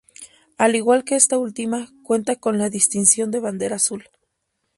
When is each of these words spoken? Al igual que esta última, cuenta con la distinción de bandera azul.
Al 0.57 0.75
igual 0.75 1.03
que 1.03 1.15
esta 1.15 1.37
última, 1.37 1.87
cuenta 2.01 2.35
con 2.35 2.57
la 2.57 2.71
distinción 2.71 3.29
de 3.29 3.39
bandera 3.39 3.75
azul. 3.75 4.09